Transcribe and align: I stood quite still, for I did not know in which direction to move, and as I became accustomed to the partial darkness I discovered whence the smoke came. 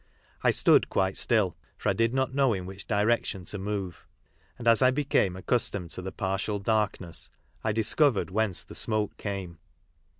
I 0.41 0.49
stood 0.49 0.89
quite 0.89 1.15
still, 1.15 1.55
for 1.77 1.89
I 1.89 1.93
did 1.93 2.11
not 2.11 2.33
know 2.33 2.53
in 2.53 2.65
which 2.65 2.87
direction 2.87 3.45
to 3.45 3.59
move, 3.59 4.07
and 4.57 4.67
as 4.67 4.81
I 4.81 4.89
became 4.89 5.35
accustomed 5.35 5.91
to 5.91 6.01
the 6.01 6.11
partial 6.11 6.57
darkness 6.57 7.29
I 7.63 7.71
discovered 7.71 8.31
whence 8.31 8.63
the 8.65 8.73
smoke 8.73 9.15
came. 9.17 9.59